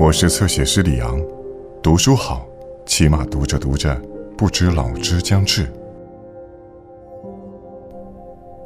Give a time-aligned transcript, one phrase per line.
[0.00, 1.20] 我是侧写师李昂，
[1.82, 2.46] 读书好，
[2.86, 3.94] 起码读着读着，
[4.34, 5.70] 不知老之将至。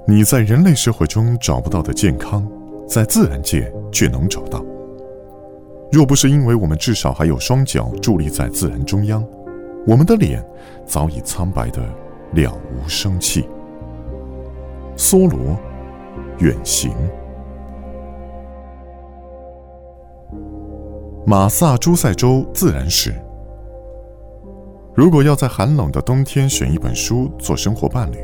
[0.06, 2.48] 你在人类社会中找不到的健康，
[2.86, 4.64] 在自然界却能找到。
[5.90, 9.26] 若不是因为我们至少还有双脚伫立在自然中央，
[9.88, 10.40] 我们的脸
[10.86, 11.82] 早已苍白的
[12.30, 13.48] 了无生气。
[14.96, 15.58] 梭罗，
[16.38, 16.92] 远行。
[21.26, 23.14] 马萨诸塞州自然史。
[24.94, 28.18] 如果要在寒冷的冬天选一本书做生活伴侣，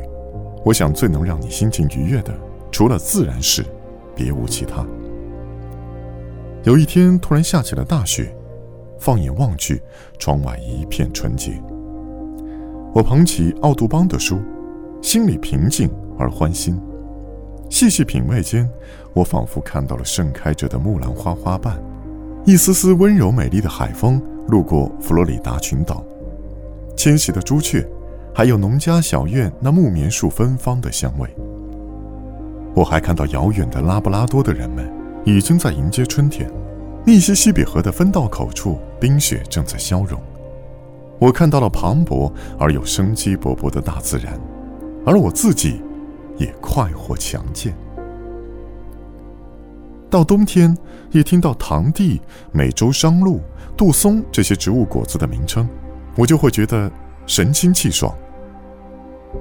[0.63, 2.31] 我想最能让你心情愉悦的，
[2.71, 3.65] 除了自然史，
[4.15, 4.85] 别无其他。
[6.63, 8.31] 有一天突然下起了大雪，
[8.99, 9.81] 放眼望去，
[10.19, 11.59] 窗外一片纯洁。
[12.93, 14.39] 我捧起奥杜邦的书，
[15.01, 15.89] 心里平静
[16.19, 16.79] 而欢欣。
[17.67, 18.69] 细细品味间，
[19.11, 21.81] 我仿佛看到了盛开着的木兰花花瓣。
[22.43, 26.03] 一丝丝温柔美丽的海风路过佛罗里达群岛，
[26.97, 27.87] 迁徙的朱雀，
[28.33, 31.29] 还有农家小院那木棉树芬芳的香味。
[32.73, 34.91] 我还看到遥远的拉布拉多的人们
[35.23, 36.49] 已经在迎接春天，
[37.05, 40.19] 密西西比河的分道口处冰雪正在消融。
[41.19, 44.33] 我看到了磅礴而又生机勃勃的大自然，
[45.05, 45.79] 而我自己
[46.39, 47.71] 也快活强健。
[50.11, 50.77] 到冬天，
[51.11, 53.39] 一听到堂地、美洲商鹿、
[53.77, 55.65] 杜松这些植物果子的名称，
[56.17, 56.91] 我就会觉得
[57.25, 58.13] 神清气爽。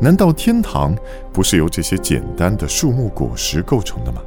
[0.01, 0.97] 难道天堂
[1.33, 4.23] 不是由这些简单的树木果实构成的吗？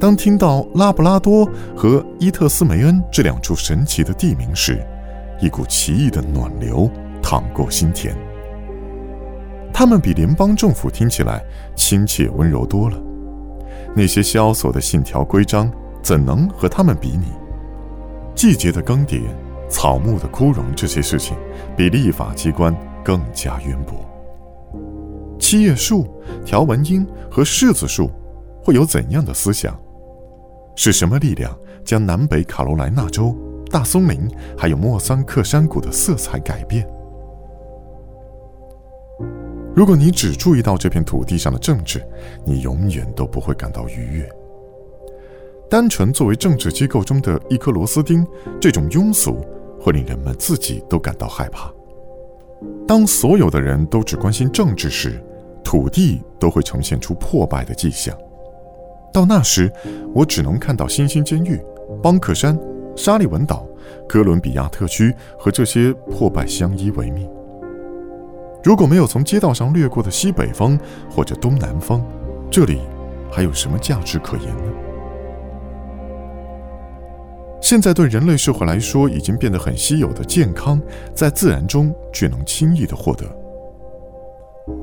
[0.00, 1.46] 当听到拉布拉多
[1.76, 4.82] 和伊特斯梅恩这两处神奇的地名时，
[5.42, 6.90] 一股奇异的暖流
[7.22, 8.16] 淌过心田。
[9.74, 11.44] 他们比联邦政府听起来
[11.76, 12.98] 亲切温柔多了。
[13.98, 15.68] 那些萧索的信条规章，
[16.04, 17.32] 怎能和他们比拟？
[18.32, 19.22] 季节的更迭，
[19.68, 21.36] 草木的枯荣，这些事情，
[21.76, 22.72] 比立法机关
[23.04, 23.98] 更加渊博。
[25.36, 26.06] 七叶树、
[26.44, 28.08] 条纹樱和柿子树，
[28.62, 29.76] 会有怎样的思想？
[30.76, 31.52] 是什么力量
[31.84, 33.36] 将南北卡罗来纳州
[33.68, 36.88] 大松林还有莫桑克山谷的色彩改变？
[39.78, 42.02] 如果你只注意到这片土地上的政治，
[42.44, 44.28] 你永远都不会感到愉悦。
[45.70, 48.26] 单纯作为政治机构中的一颗螺丝钉，
[48.60, 49.36] 这种庸俗
[49.80, 51.72] 会令人们自己都感到害怕。
[52.88, 55.22] 当所有的人都只关心政治时，
[55.62, 58.18] 土地都会呈现出破败的迹象。
[59.12, 59.72] 到那时，
[60.12, 61.56] 我只能看到新兴监狱、
[62.02, 62.58] 邦克山、
[62.96, 63.64] 沙利文岛、
[64.08, 67.30] 哥伦比亚特区和这些破败相依为命。
[68.62, 70.78] 如果没有从街道上掠过的西北风
[71.10, 72.04] 或者东南风，
[72.50, 72.80] 这里
[73.30, 74.72] 还有什么价值可言呢？
[77.60, 80.80] 现在对人类社会来说已经变得很稀有的健康，
[81.14, 83.24] 在自然中却能轻易的获得。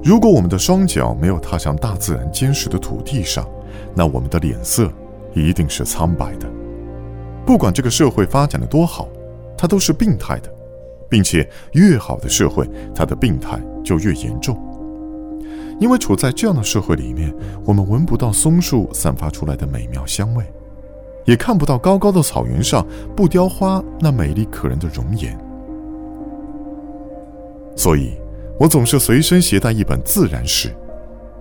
[0.03, 3.47] 如果我们的双脚没有踏上大自然坚实的土地上，
[3.94, 4.92] 那我们的脸色
[5.34, 6.47] 一定是苍白的。
[7.46, 9.07] 不管这个社会发展的多好，
[9.57, 10.50] 它都是病态的。
[11.09, 14.57] 并且越好的社会，它的病态就越严重。
[15.79, 17.33] 因为处在这样的社会里面，
[17.66, 20.45] 我们闻不到松树散发出来的美妙香味，
[21.25, 25.38] 也看不到高高的草原上不雕花那美丽可人的容颜。
[27.75, 28.13] 所以，
[28.57, 30.73] 我总是随身携带一本自然史，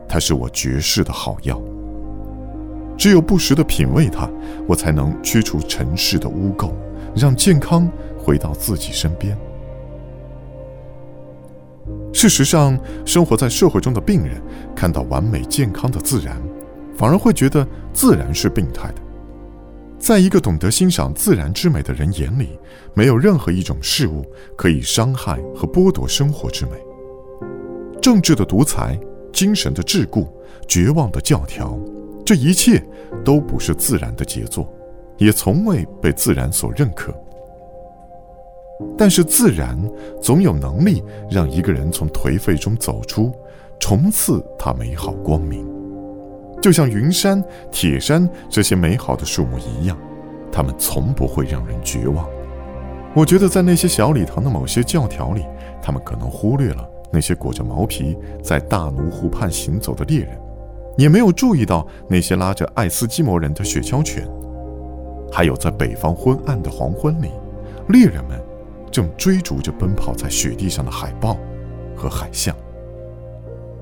[0.09, 1.63] 它是我绝世的好药。
[2.97, 4.29] 只有不时的品味它，
[4.67, 6.73] 我才能驱除尘世的污垢，
[7.15, 7.89] 让健康
[8.19, 9.39] 回到自己身边。
[12.13, 14.41] 事实上，生活在社会中的病人
[14.75, 16.41] 看到完美健康的自然，
[16.97, 19.03] 反而会觉得自然是病态的。
[19.99, 22.59] 在一个懂得欣赏自然之美的人眼里，
[22.95, 24.25] 没有任何一种事物
[24.57, 26.73] 可以伤害和剥夺生活之美。
[28.03, 28.99] 政治的独裁、
[29.33, 30.29] 精神的桎梏、
[30.69, 31.79] 绝望的教条，
[32.25, 32.83] 这一切
[33.25, 34.71] 都不是自然的杰作，
[35.17, 37.15] 也从未被自然所认可。
[38.99, 39.79] 但是自然
[40.21, 43.33] 总有能力让一个人从颓废中走出，
[43.79, 45.67] 重赐他美好光明，
[46.61, 49.97] 就像云山、铁山这些美好的树木一样，
[50.51, 52.29] 它们从不会让人绝望。
[53.15, 55.45] 我觉得在那些小礼堂的某些教条里，
[55.81, 60.37] 他们可能忽略了那些裹着毛皮在大奴湖畔行走的猎人，
[60.97, 64.27] 也没有注意到那些拉着爱斯基摩人的雪橇犬，
[65.31, 67.31] 还有在北方昏暗的黄昏里，
[67.89, 68.44] 猎人们。
[68.95, 71.37] 正追逐着奔跑在雪地上的海豹
[71.97, 72.55] 和海象，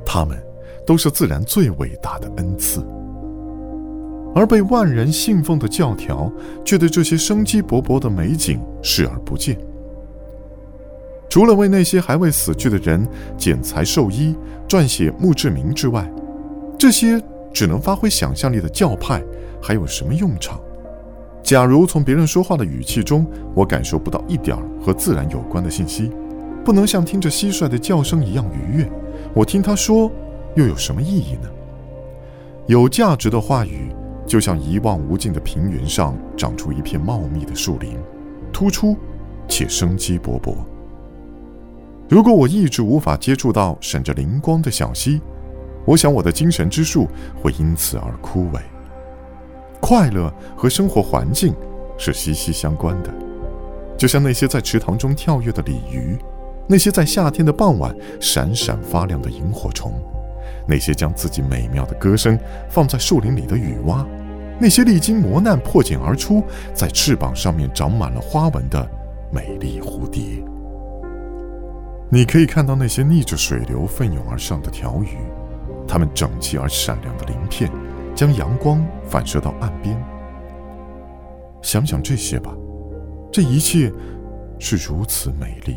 [0.07, 0.43] 它们
[0.87, 2.83] 都是自然最伟大的恩赐。
[4.35, 6.33] 而被万人信奉的教条
[6.65, 9.59] 却对这些生机勃勃的美景视而不见。
[11.29, 13.07] 除了为那些还未死去的人
[13.37, 14.35] 剪裁寿衣、
[14.67, 16.11] 撰写墓志铭之外，
[16.79, 17.23] 这些
[17.53, 19.23] 只能发挥想象力的教派
[19.61, 20.59] 还有什么用场？
[21.53, 26.11] 假如从别人说话的语气中，我感受不到一点儿和自然有关的信息，
[26.65, 28.91] 不能像听着蟋蟀的叫声一样愉悦，
[29.35, 30.11] 我听他说
[30.55, 31.51] 又有什么意义呢？
[32.69, 33.95] 有价值的话语，
[34.27, 37.99] 就像一望无尽的平原上长出一片茂密的树林，
[38.51, 38.97] 突出
[39.47, 40.55] 且生机勃勃。
[42.09, 45.21] 如果我一直无法接触到闪着灵光的小溪，
[45.85, 47.07] 我想我的精神之树
[47.43, 48.59] 会因此而枯萎。
[49.83, 51.53] 快乐和生活环境
[51.99, 53.13] 是息息相关的，
[53.99, 56.17] 就像那些在池塘中跳跃的鲤鱼，
[56.69, 59.93] 那些在夏天的傍晚闪闪发亮的萤火虫，
[60.69, 62.39] 那些将自己美妙的歌声
[62.71, 64.07] 放在树林里的雨蛙，
[64.61, 68.89] 那些历经磨难破茧而出，在翅膀上面长满了花纹的
[69.33, 70.23] 美丽蝴蝶。
[72.09, 75.19] 你可以看到那些逆着水流奋勇而上的条鱼，
[75.89, 77.69] 它们整齐而闪亮的鳞片。
[78.15, 79.97] 将阳光反射到岸边。
[81.63, 82.55] 想想这些吧，
[83.33, 83.93] 这一切
[84.59, 85.77] 是如此美丽。